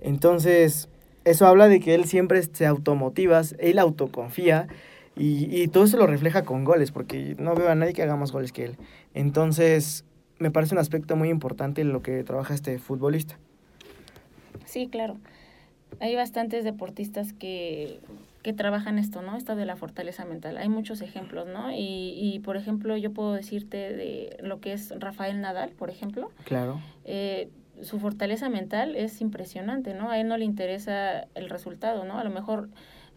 [0.00, 0.88] Entonces,
[1.24, 4.66] eso habla de que él siempre se automotiva, él autoconfía
[5.16, 8.16] y, y todo eso lo refleja con goles, porque no veo a nadie que haga
[8.16, 8.76] más goles que él.
[9.14, 10.04] Entonces,
[10.42, 13.38] me parece un aspecto muy importante en lo que trabaja este futbolista.
[14.66, 15.16] Sí, claro.
[16.00, 18.00] Hay bastantes deportistas que,
[18.42, 19.36] que trabajan esto, ¿no?
[19.36, 20.56] Esto de la fortaleza mental.
[20.56, 21.70] Hay muchos ejemplos, ¿no?
[21.70, 26.30] Y, y, por ejemplo, yo puedo decirte de lo que es Rafael Nadal, por ejemplo.
[26.44, 26.80] Claro.
[27.04, 27.48] Eh,
[27.80, 30.10] su fortaleza mental es impresionante, ¿no?
[30.10, 32.18] A él no le interesa el resultado, ¿no?
[32.18, 32.68] A lo mejor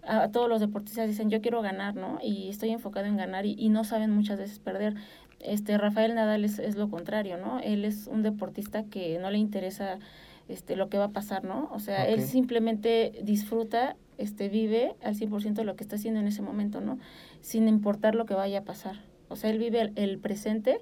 [0.06, 2.20] a, todos los deportistas dicen, yo quiero ganar, ¿no?
[2.22, 4.96] Y estoy enfocado en ganar y, y no saben muchas veces perder.
[5.40, 7.60] Este, Rafael Nadal es, es lo contrario, ¿no?
[7.60, 10.00] Él es un deportista que no le interesa
[10.48, 11.70] este, lo que va a pasar, ¿no?
[11.72, 16.42] O sea, él simplemente disfruta, este, vive al 100% lo que está haciendo en ese
[16.42, 17.00] momento, ¿no?
[17.42, 19.02] Sin importar lo que vaya a pasar.
[19.28, 20.80] O sea, él vive el, el presente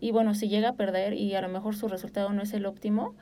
[0.00, 2.66] y bueno, si llega a perder y a lo mejor su resultado no es el
[2.66, 3.14] óptimo,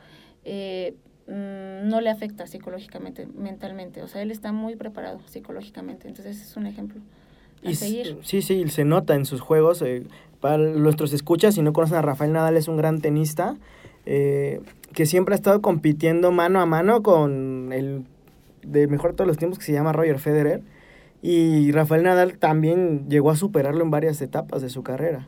[0.44, 0.94] eh,
[1.28, 4.02] mm, no le afecta psicológicamente, mentalmente.
[4.02, 6.08] O sea, él está muy preparado psicológicamente.
[6.08, 7.00] Entonces es un ejemplo
[7.64, 8.18] a Y seguir.
[8.22, 9.82] sí, sí, se nota en sus juegos.
[9.82, 10.04] eh,
[10.40, 13.56] para nuestros escuchas, si no conocen a Rafael Nadal, es un gran tenista
[14.06, 14.60] eh,
[14.92, 18.04] que siempre ha estado compitiendo mano a mano con el
[18.62, 20.62] de mejor de todos los tiempos que se llama Roger Federer.
[21.22, 25.26] Y Rafael Nadal también llegó a superarlo en varias etapas de su carrera.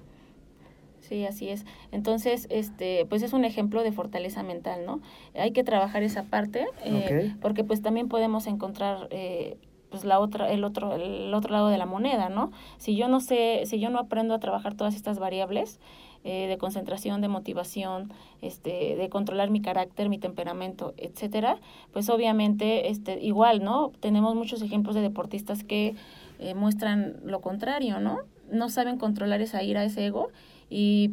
[1.08, 1.64] Sí, así es.
[1.92, 5.00] Entonces, este, pues es un ejemplo de fortaleza mental, ¿no?
[5.34, 9.56] Hay que trabajar esa parte, eh, porque pues también podemos encontrar eh,
[9.90, 12.50] pues la otra, el otro, el otro lado de la moneda, ¿no?
[12.78, 15.78] Si yo no sé, si yo no aprendo a trabajar todas estas variables
[16.24, 21.60] eh, de concentración, de motivación, este, de controlar mi carácter, mi temperamento, etcétera,
[21.92, 23.92] pues obviamente, este, igual, ¿no?
[24.00, 25.94] Tenemos muchos ejemplos de deportistas que
[26.40, 28.22] eh, muestran lo contrario, ¿no?
[28.50, 30.30] No saben controlar esa ira, ese ego
[30.68, 31.12] y,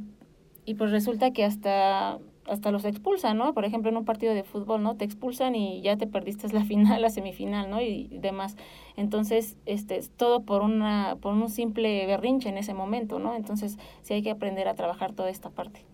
[0.66, 3.54] y pues resulta que hasta hasta los expulsan, ¿no?
[3.54, 4.96] Por ejemplo, en un partido de fútbol, ¿no?
[4.96, 7.82] Te expulsan y ya te perdiste la final, la semifinal, ¿no?
[7.82, 8.56] Y demás.
[8.98, 13.36] Entonces, este, es todo por una por un simple berrinche en ese momento, ¿no?
[13.36, 15.86] Entonces, sí hay que aprender a trabajar toda esta parte.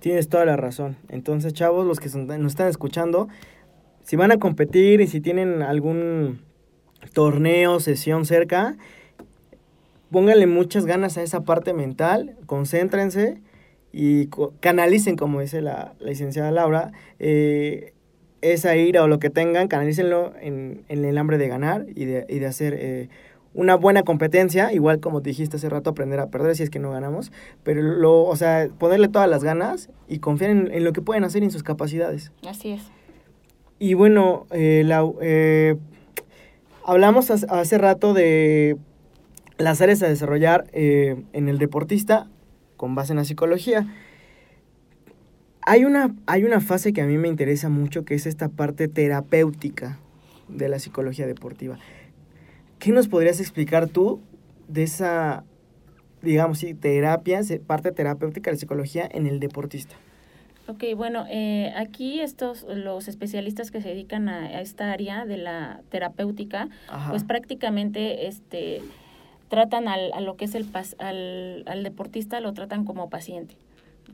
[0.00, 0.96] Tienes toda la razón.
[1.08, 3.28] Entonces, chavos, los que nos están escuchando,
[4.02, 6.42] si van a competir y si tienen algún
[7.14, 8.76] torneo, sesión cerca,
[10.16, 13.36] pónganle muchas ganas a esa parte mental, concéntrense
[13.92, 17.92] y co- canalicen, como dice la, la licenciada Laura, eh,
[18.40, 22.24] esa ira o lo que tengan, canalícenlo en, en el hambre de ganar y de,
[22.30, 23.08] y de hacer eh,
[23.52, 26.92] una buena competencia, igual como dijiste hace rato, aprender a perder si es que no
[26.92, 27.30] ganamos,
[27.62, 31.24] pero lo, o sea, ponerle todas las ganas y confiar en, en lo que pueden
[31.24, 32.32] hacer y en sus capacidades.
[32.48, 32.80] Así es.
[33.78, 35.76] Y bueno, eh,
[36.86, 38.78] hablamos hace rato de
[39.58, 42.28] las áreas a desarrollar eh, en el deportista
[42.76, 43.86] con base en la psicología.
[45.62, 48.86] Hay una, hay una fase que a mí me interesa mucho, que es esta parte
[48.88, 49.98] terapéutica
[50.48, 51.78] de la psicología deportiva.
[52.78, 54.20] ¿Qué nos podrías explicar tú
[54.68, 55.44] de esa,
[56.22, 59.96] digamos, sí, terapia, parte terapéutica de la psicología en el deportista?
[60.68, 65.36] Ok, bueno, eh, aquí estos, los especialistas que se dedican a, a esta área de
[65.36, 67.10] la terapéutica, Ajá.
[67.10, 68.82] pues prácticamente este
[69.48, 73.56] tratan al, a lo que es el pas- al, al deportista lo tratan como paciente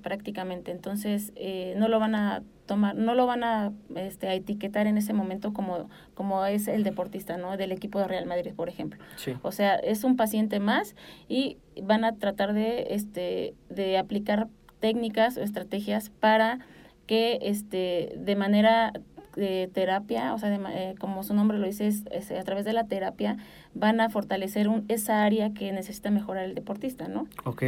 [0.03, 0.71] prácticamente.
[0.71, 4.97] Entonces eh, no lo van a tomar no lo van a, este, a etiquetar en
[4.97, 9.03] ese momento como como es el deportista no del equipo de Real Madrid por ejemplo.
[9.16, 9.35] Sí.
[9.42, 10.95] o sea es un paciente más
[11.29, 14.49] y van a tratar de este de aplicar
[14.81, 16.61] técnicas o estrategias para
[17.07, 18.92] que este de manera
[19.37, 22.64] de terapia, o sea, de eh, como su nombre lo dice, es, es a través
[22.64, 23.37] de la terapia
[23.75, 27.27] van a fortalecer un, esa área que necesita mejorar el deportista, ¿no?
[27.45, 27.62] Ok.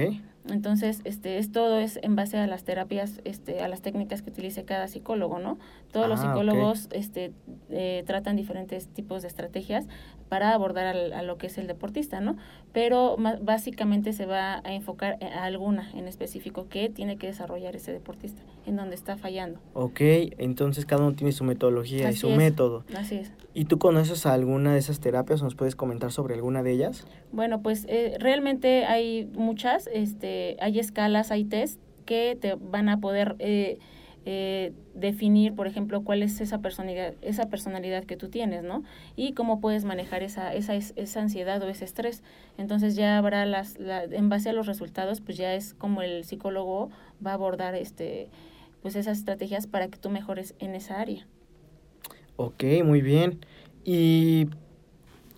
[0.49, 4.29] Entonces, este, es todo es en base a las terapias, este, a las técnicas que
[4.31, 5.59] utilice cada psicólogo, ¿no?
[5.91, 6.29] Todos los Ah, ok.
[6.41, 7.33] psicólogos este,
[7.71, 9.87] eh, tratan diferentes tipos de estrategias
[10.29, 12.37] para abordar al- a lo que es el deportista, ¿no?
[12.73, 17.75] Pero ma- básicamente se va a enfocar a alguna en específico que tiene que desarrollar
[17.77, 19.61] ese deportista, en donde está fallando.
[19.73, 20.01] Ok,
[20.39, 22.37] entonces cada uno tiene su metodología y Así su es.
[22.37, 22.85] método.
[22.95, 23.33] Así es.
[23.57, 25.41] ¿Y tú conoces alguna de esas terapias?
[25.41, 27.07] ¿Nos puedes comentar sobre alguna de ellas?
[27.31, 32.99] Bueno, pues eh, realmente hay muchas, este, hay escalas, hay test que te van a
[33.01, 33.79] poder eh,
[34.27, 38.83] eh, definir, por ejemplo, cuál es esa personalidad, esa personalidad que tú tienes, ¿no?
[39.17, 42.23] Y cómo puedes manejar esa, esa, es- esa ansiedad o ese estrés.
[42.57, 46.25] Entonces ya habrá las, la- en base a los resultados, pues ya es como el
[46.25, 46.91] psicólogo
[47.25, 48.29] va a abordar este,
[48.83, 51.27] pues esas estrategias para que tú mejores en esa área.
[52.37, 53.39] Ok, muy bien.
[53.85, 54.49] Y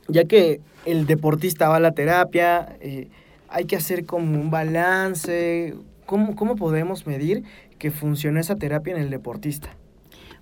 [0.09, 3.09] ya que el deportista va a la terapia, eh,
[3.48, 5.74] hay que hacer como un balance.
[6.06, 7.44] ¿Cómo, ¿Cómo podemos medir
[7.78, 9.70] que funcionó esa terapia en el deportista?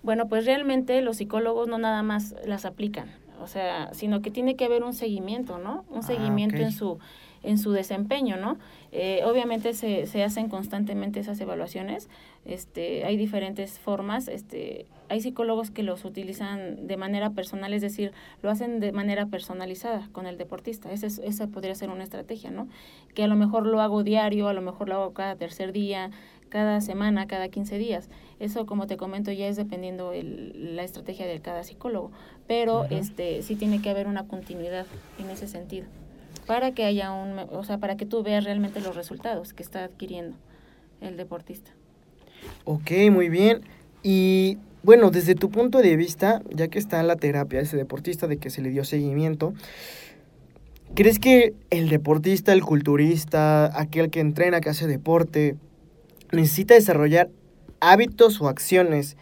[0.02, 4.54] Bueno, pues realmente los psicólogos no nada más las aplican, o sea, sino que tiene
[4.54, 5.84] que haber un seguimiento, ¿no?
[5.90, 6.98] Un Ah, seguimiento en su
[7.42, 8.56] en su desempeño, ¿no?
[8.96, 12.08] Eh, obviamente se, se hacen constantemente esas evaluaciones,
[12.44, 18.12] este, hay diferentes formas, este, hay psicólogos que los utilizan de manera personal, es decir,
[18.40, 22.52] lo hacen de manera personalizada con el deportista, esa, es- esa podría ser una estrategia,
[22.52, 22.68] ¿no?
[23.14, 26.10] Que a lo mejor lo hago diario, a lo mejor lo hago cada tercer día,
[26.48, 28.08] cada semana, cada 15 días.
[28.38, 32.12] Eso, como te comento, ya es dependiendo el, la estrategia de cada psicólogo.
[32.46, 34.86] Pero este sí tiene que haber una continuidad
[35.18, 35.88] en ese sentido.
[36.46, 39.84] Para que haya un, o sea, para que tú veas realmente los resultados que está
[39.84, 40.36] adquiriendo
[41.00, 41.70] el deportista.
[42.64, 43.62] Ok, muy bien.
[44.02, 48.26] Y bueno, desde tu punto de vista, ya que está en la terapia ese deportista
[48.26, 49.54] de que se le dio seguimiento,
[50.94, 55.56] ¿crees que el deportista, el culturista, aquel que entrena, que hace deporte,
[56.32, 57.30] necesita desarrollar
[57.80, 59.16] hábitos o acciones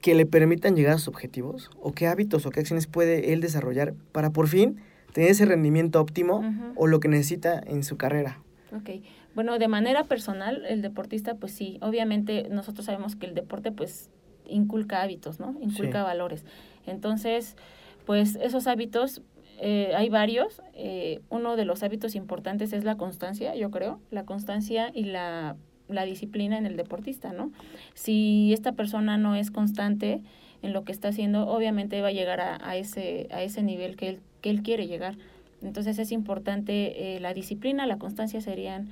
[0.00, 1.70] que le permitan llegar a sus objetivos?
[1.80, 4.80] ¿O qué hábitos o qué acciones puede él desarrollar para por fin
[5.16, 6.44] tener ese rendimiento óptimo
[6.76, 8.38] o lo que necesita en su carrera?
[8.76, 9.02] Ok,
[9.34, 14.10] bueno, de manera personal, el deportista, pues sí, obviamente nosotros sabemos que el deporte, pues,
[14.46, 15.56] inculca hábitos, ¿no?
[15.62, 16.04] Inculca Sí.
[16.04, 16.44] valores.
[16.86, 17.56] Entonces,
[18.04, 19.22] pues esos hábitos,
[19.58, 20.60] eh, hay varios.
[20.74, 25.56] eh, uno de los hábitos importantes es la constancia, yo creo, la constancia y la,
[25.88, 27.50] la disciplina en el deportista, ¿no?
[27.94, 30.20] Si esta persona no es constante
[30.60, 33.96] en lo que está haciendo, obviamente va a llegar a, a ese, a ese nivel
[33.96, 35.16] que él, que él quiere llegar.
[35.60, 38.88] Entonces es importante eh, la disciplina, la constancia serían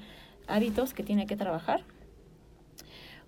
[0.49, 1.83] hábitos que tiene que trabajar.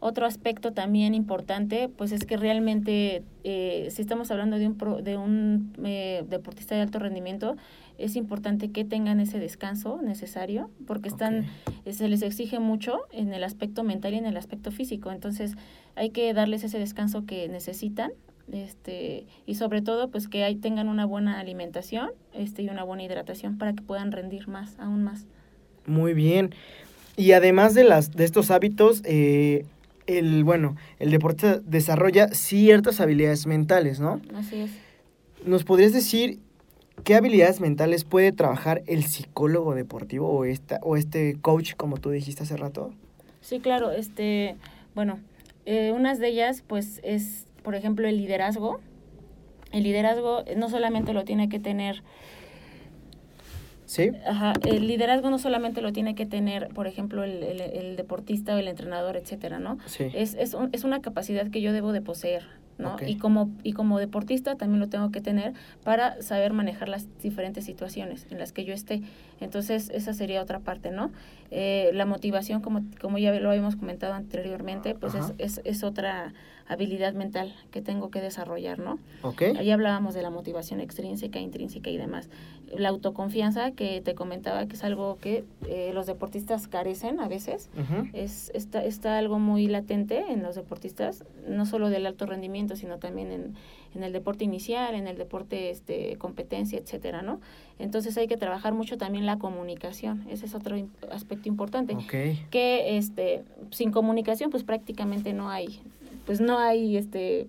[0.01, 5.01] Otro aspecto también importante, pues es que realmente, eh, si estamos hablando de un, pro-
[5.03, 7.57] de un eh, deportista de alto rendimiento,
[7.97, 11.47] es importante que tengan ese descanso necesario, porque están,
[11.91, 15.11] se les exige mucho en el aspecto mental y en el aspecto físico.
[15.12, 15.55] Entonces,
[15.95, 18.11] hay que darles ese descanso que necesitan,
[18.53, 23.03] este, y sobre todo, pues que ahí tengan una buena alimentación, este, y una buena
[23.03, 25.27] hidratación para que puedan rendir más, aún más.
[25.87, 26.55] Muy bien.
[27.17, 29.65] Y además de las de estos hábitos, eh,
[30.07, 34.21] el bueno, el deporte desarrolla ciertas habilidades mentales, ¿no?
[34.35, 34.71] Así es.
[35.45, 36.39] ¿Nos podrías decir
[37.05, 42.11] qué habilidades mentales puede trabajar el psicólogo deportivo o esta o este coach, como tú
[42.11, 42.93] dijiste hace rato?
[43.41, 44.57] Sí, claro, este,
[44.95, 45.21] bueno,
[45.67, 48.79] eh, unas de ellas, pues, es, por ejemplo, el liderazgo.
[49.73, 52.05] El liderazgo eh, no solamente lo tiene que tener,
[53.87, 54.13] ¿Sí?
[54.25, 58.55] ajá, el liderazgo no solamente lo tiene que tener, por ejemplo, el, el, el deportista
[58.55, 59.79] o el entrenador, etcétera, ¿no?
[59.87, 60.05] Sí.
[60.15, 62.45] Es, es, un- es una capacidad que yo debo de poseer,
[62.79, 62.97] ¿no?
[63.07, 67.65] Y, como, y como deportista también lo tengo que tener para saber manejar las diferentes
[67.65, 69.03] situaciones en las que yo esté.
[69.41, 71.11] Entonces, esa sería otra parte, ¿no?
[71.51, 76.35] Eh, la motivación, como, como ya lo habíamos comentado anteriormente, pues es, es, es otra
[76.69, 78.99] habilidad mental que tengo que desarrollar, ¿no?
[79.23, 79.43] ¿Ok?
[79.57, 82.29] Ahí hablábamos de la motivación extrínseca, intrínseca y demás.
[82.75, 87.71] La autoconfianza, que te comentaba que es algo que eh, los deportistas carecen a veces,
[88.13, 92.99] es, está, está algo muy latente en los deportistas, no solo del alto rendimiento, sino
[92.99, 93.55] también en,
[93.95, 97.41] en el deporte inicial, en el deporte este, competencia, etcétera, ¿no?
[97.79, 100.77] Entonces hay que trabajar mucho también la comunicación, ese es otro
[101.11, 101.97] aspecto importante.
[102.51, 105.81] Que este sin comunicación pues prácticamente no hay
[106.25, 107.49] pues no hay este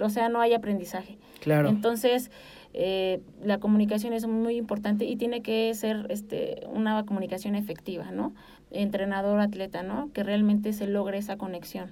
[0.00, 1.18] o sea no hay aprendizaje.
[1.40, 1.68] Claro.
[1.68, 2.30] entonces
[2.74, 8.34] eh, la comunicación es muy importante y tiene que ser este una comunicación efectiva no
[8.70, 11.90] entrenador atleta no que realmente se logre esa conexión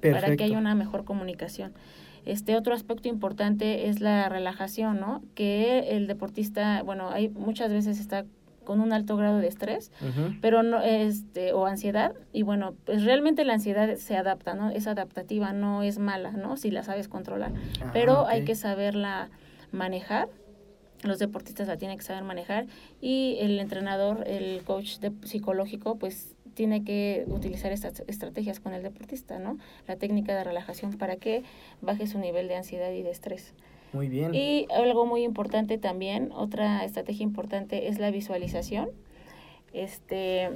[0.00, 1.72] para que haya una mejor comunicación.
[2.24, 5.22] Este otro aspecto importante es la relajación, ¿no?
[5.36, 8.24] Que el deportista, bueno, hay muchas veces está
[8.64, 9.92] con un alto grado de estrés,
[10.40, 14.70] pero no este o ansiedad y bueno, pues realmente la ansiedad se adapta, ¿no?
[14.70, 16.56] Es adaptativa, no es mala, ¿no?
[16.56, 19.30] Si la sabes controlar, Ah, pero hay que saberla
[19.76, 20.28] manejar.
[21.02, 22.66] Los deportistas la tienen que saber manejar
[23.00, 28.82] y el entrenador, el coach de- psicológico, pues tiene que utilizar estas estrategias con el
[28.82, 29.58] deportista, ¿no?
[29.86, 31.42] La técnica de relajación para que
[31.82, 33.52] baje su nivel de ansiedad y de estrés.
[33.92, 34.34] Muy bien.
[34.34, 38.88] Y algo muy importante también, otra estrategia importante es la visualización.
[39.76, 40.48] Este,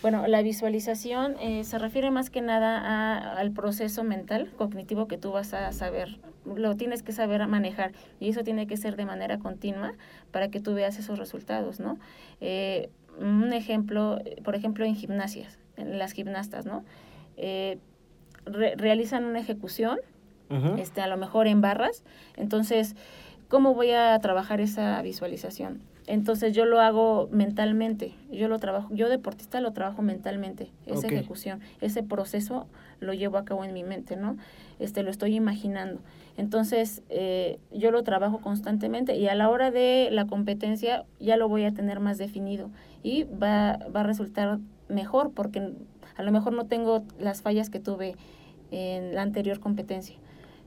[0.00, 5.18] bueno, la visualización eh, se refiere más que nada a- al proceso mental cognitivo que
[5.18, 9.04] tú vas a saber, lo tienes que saber manejar y eso tiene que ser de
[9.04, 9.92] manera continua
[10.30, 11.98] para que tú veas esos resultados, ¿no?
[12.40, 12.88] Eh,
[13.20, 16.82] un ejemplo, por ejemplo, en gimnasias, en las gimnastas, ¿no?
[17.36, 17.78] Eh,
[18.46, 19.98] re- realizan una ejecución
[20.78, 22.04] este, a lo mejor en barras.
[22.36, 22.96] Entonces,
[23.48, 25.82] ¿cómo voy a trabajar esa visualización?
[26.06, 31.60] Entonces yo lo hago mentalmente, yo lo trabajo, yo deportista lo trabajo mentalmente, esa ejecución,
[31.80, 32.66] ese proceso
[32.98, 34.36] lo llevo a cabo en mi mente, ¿no?
[34.80, 36.00] Este, lo estoy imaginando.
[36.36, 41.48] Entonces, eh, yo lo trabajo constantemente y a la hora de la competencia ya lo
[41.48, 42.70] voy a tener más definido
[43.02, 45.72] y va, va a resultar mejor porque
[46.16, 48.16] a lo mejor no tengo las fallas que tuve
[48.70, 50.16] en la anterior competencia.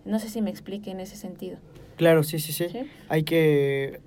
[0.06, 1.58] No sé si me explique en ese sentido.
[1.98, 2.70] Claro, sí, sí, sí.
[2.70, 2.80] ¿sí?
[3.10, 4.02] Hay que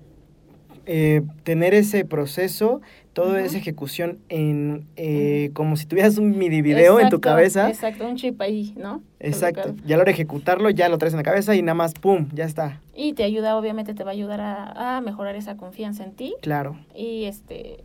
[0.85, 2.81] eh, tener ese proceso,
[3.13, 7.69] toda esa ejecución en eh, como si tuvieras un mini video en tu cabeza.
[7.69, 9.01] Exacto, un chip ahí, ¿no?
[9.19, 9.75] Exacto.
[9.85, 11.93] Ya a la hora de ejecutarlo, ya lo traes en la cabeza y nada más,
[11.93, 12.27] ¡pum!
[12.33, 12.79] Ya está.
[12.95, 16.33] Y te ayuda, obviamente, te va a ayudar a, a mejorar esa confianza en ti
[16.41, 16.77] Claro.
[16.95, 17.83] y este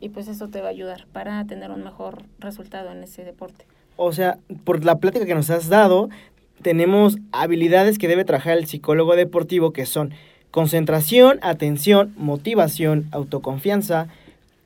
[0.00, 3.66] y pues eso te va a ayudar para tener un mejor resultado en ese deporte.
[3.96, 6.08] O sea, por la plática que nos has dado,
[6.60, 10.12] tenemos habilidades que debe trabajar el psicólogo deportivo que son
[10.52, 14.06] concentración, atención, motivación, autoconfianza,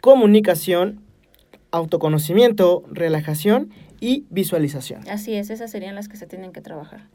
[0.03, 1.01] comunicación,
[1.71, 3.71] autoconocimiento, relajación
[4.01, 5.09] y visualización.
[5.09, 7.07] Así es, esas serían las que se tienen que trabajar.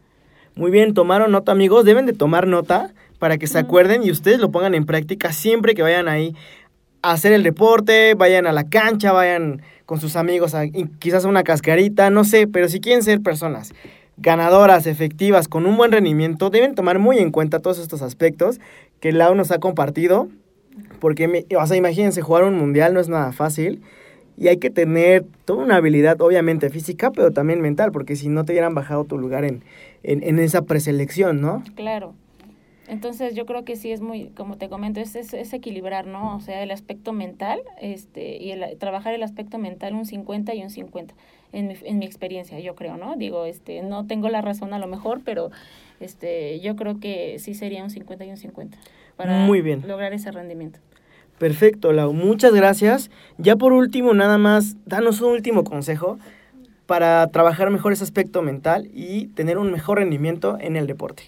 [0.55, 4.39] Muy bien, tomaron nota amigos, deben de tomar nota para que se acuerden y ustedes
[4.39, 6.33] lo pongan en práctica siempre que vayan ahí
[7.01, 10.67] a hacer el deporte, vayan a la cancha, vayan con sus amigos a
[10.99, 13.73] quizás a una cascarita, no sé, pero si quieren ser personas
[14.21, 18.59] ganadoras, efectivas, con un buen rendimiento, deben tomar muy en cuenta todos estos aspectos
[18.99, 20.29] que Lau nos ha compartido,
[20.99, 23.81] porque, o sea, imagínense, jugar un mundial no es nada fácil
[24.37, 28.45] y hay que tener toda una habilidad, obviamente física, pero también mental, porque si no
[28.45, 29.63] te hubieran bajado tu lugar en,
[30.03, 31.63] en, en esa preselección, ¿no?
[31.75, 32.13] Claro.
[32.87, 36.35] Entonces yo creo que sí es muy, como te comento, es, es, es equilibrar, ¿no?
[36.35, 40.61] O sea, el aspecto mental este, y el, trabajar el aspecto mental un 50 y
[40.61, 41.13] un 50,
[41.53, 43.15] en mi, en mi experiencia, yo creo, ¿no?
[43.15, 45.51] Digo, este, no tengo la razón a lo mejor, pero
[45.99, 48.77] este, yo creo que sí sería un 50 y un 50
[49.17, 49.87] para Muy bien.
[49.87, 50.79] lograr ese rendimiento.
[51.37, 53.09] Perfecto, Lau, muchas gracias.
[53.37, 56.19] Ya por último, nada más, danos un último consejo
[56.85, 61.23] para trabajar mejor ese aspecto mental y tener un mejor rendimiento en el deporte.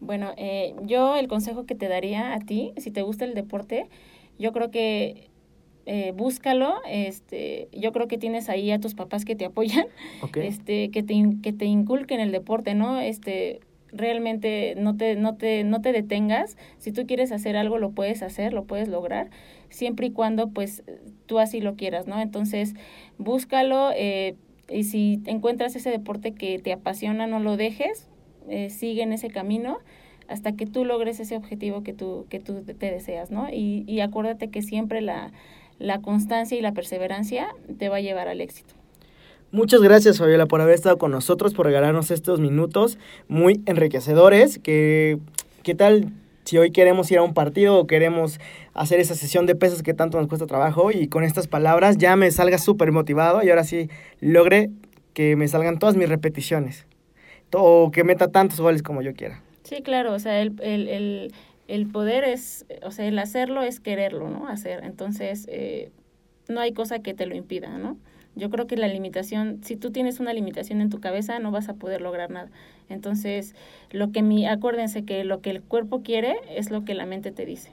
[0.00, 3.88] Bueno, eh, yo el consejo que te daría a ti, si te gusta el deporte,
[4.38, 5.28] yo creo que
[5.86, 6.74] eh, búscalo.
[6.88, 9.86] Este, yo creo que tienes ahí a tus papás que te apoyan,
[10.34, 13.00] este, que te, que te inculquen el deporte, ¿no?
[13.00, 13.60] Este,
[13.92, 16.56] realmente no te, no te, no te detengas.
[16.78, 19.30] Si tú quieres hacer algo, lo puedes hacer, lo puedes lograr,
[19.68, 20.82] siempre y cuando pues
[21.26, 22.20] tú así lo quieras, ¿no?
[22.20, 22.74] Entonces,
[23.18, 24.34] búscalo eh,
[24.68, 28.08] y si encuentras ese deporte que te apasiona, no lo dejes,
[28.48, 29.78] eh, sigue en ese camino
[30.28, 33.48] hasta que tú logres ese objetivo que tú, que tú te deseas, ¿no?
[33.48, 35.32] Y, y acuérdate que siempre la,
[35.78, 38.74] la constancia y la perseverancia te va a llevar al éxito.
[39.52, 44.58] Muchas gracias, Fabiola, por haber estado con nosotros, por regalarnos estos minutos muy enriquecedores.
[44.58, 45.18] Que,
[45.62, 46.12] ¿Qué tal
[46.44, 48.38] si hoy queremos ir a un partido o queremos
[48.74, 52.16] hacer esa sesión de pesas que tanto nos cuesta trabajo y con estas palabras ya
[52.16, 53.88] me salga súper motivado y ahora sí
[54.20, 54.70] logre
[55.12, 56.86] que me salgan todas mis repeticiones
[57.52, 59.42] o que meta tantos goles como yo quiera.
[59.62, 61.34] Sí, claro, o sea, el, el, el,
[61.68, 64.48] el poder es, o sea, el hacerlo es quererlo, ¿no?
[64.48, 64.84] Hacer.
[64.84, 65.90] Entonces, eh,
[66.48, 67.96] no hay cosa que te lo impida, ¿no?
[68.34, 71.68] Yo creo que la limitación, si tú tienes una limitación en tu cabeza, no vas
[71.68, 72.50] a poder lograr nada.
[72.90, 73.54] Entonces,
[73.90, 77.32] lo que mi, acuérdense que lo que el cuerpo quiere es lo que la mente
[77.32, 77.70] te dice.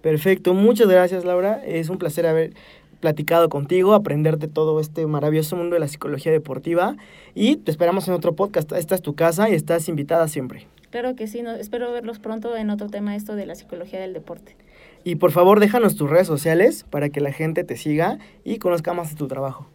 [0.00, 1.62] Perfecto, muchas gracias Laura.
[1.64, 2.54] Es un placer haber
[3.00, 6.96] platicado contigo, aprender de todo este maravilloso mundo de la psicología deportiva
[7.34, 8.72] y te esperamos en otro podcast.
[8.72, 10.66] Esta es tu casa y estás invitada siempre.
[10.90, 14.12] Claro que sí, no, espero verlos pronto en otro tema esto de la psicología del
[14.12, 14.56] deporte.
[15.04, 18.92] Y por favor déjanos tus redes sociales para que la gente te siga y conozca
[18.92, 19.68] más de tu trabajo.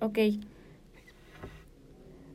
[0.00, 0.18] Ok.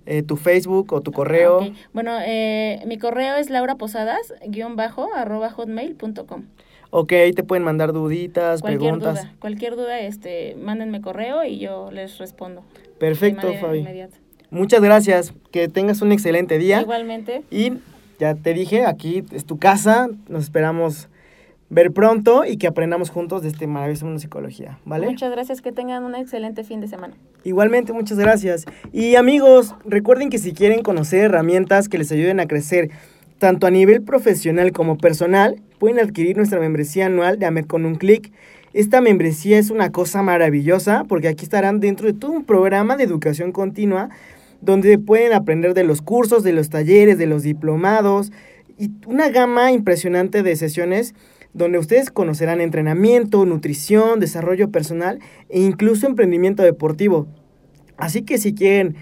[0.05, 1.59] Eh, tu Facebook o tu correo.
[1.59, 1.73] ok.
[1.93, 4.33] Bueno, eh, mi correo es lauraposadas,
[4.75, 6.45] bajo, arroba hotmail.com.
[6.89, 9.23] Ok, ahí te pueden mandar duditas, Cualquier preguntas.
[9.23, 12.63] duda, cualquier duda, este, mándenme correo y yo les respondo.
[12.99, 13.79] Perfecto, Fabi.
[13.79, 14.17] inmediata.
[14.49, 15.33] Muchas gracias.
[15.51, 16.81] Que tengas un excelente día.
[16.81, 17.43] Igualmente.
[17.49, 17.73] Y
[18.21, 20.07] ya te dije, aquí es tu casa.
[20.29, 21.09] Nos esperamos
[21.71, 25.07] ver pronto y que aprendamos juntos de este maravilloso mundo de psicología, ¿vale?
[25.07, 27.15] Muchas gracias, que tengan un excelente fin de semana.
[27.43, 28.65] Igualmente, muchas gracias.
[28.93, 32.91] Y amigos, recuerden que si quieren conocer herramientas que les ayuden a crecer
[33.39, 37.95] tanto a nivel profesional como personal, pueden adquirir nuestra membresía anual de AMED con un
[37.95, 38.31] clic.
[38.73, 43.03] Esta membresía es una cosa maravillosa porque aquí estarán dentro de todo un programa de
[43.03, 44.11] educación continua
[44.61, 48.31] donde pueden aprender de los cursos, de los talleres, de los diplomados
[48.77, 51.13] y una gama impresionante de sesiones
[51.53, 57.27] donde ustedes conocerán entrenamiento, nutrición, desarrollo personal e incluso emprendimiento deportivo.
[57.97, 58.95] Así que si quieren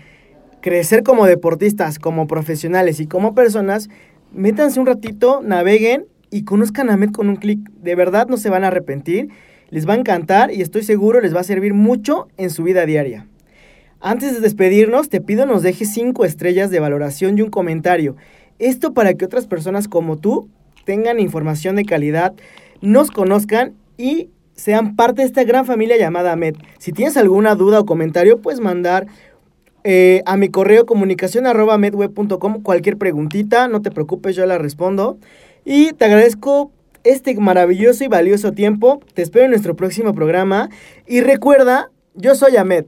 [0.62, 3.90] crecer como deportistas, como profesionales y como personas,
[4.34, 7.60] métanse un ratito, naveguen y conozcan a Med con un clic.
[7.82, 9.30] De verdad no se van a arrepentir,
[9.70, 12.86] les va a encantar y estoy seguro les va a servir mucho en su vida
[12.86, 13.28] diaria.
[14.02, 18.16] Antes de despedirnos, te pido nos dejes 5 estrellas de valoración y un comentario.
[18.58, 20.48] Esto para que otras personas como tú
[20.86, 22.34] tengan información de calidad,
[22.82, 26.56] nos conozcan y sean parte de esta gran familia llamada Med.
[26.78, 29.08] Si tienes alguna duda o comentario, puedes mandar
[29.84, 35.18] eh, a mi correo comunicación medweb.com cualquier preguntita, no te preocupes, yo la respondo.
[35.66, 36.72] Y te agradezco
[37.04, 39.02] este maravilloso y valioso tiempo.
[39.14, 40.70] Te espero en nuestro próximo programa.
[41.06, 42.86] Y recuerda, yo soy Ahmed.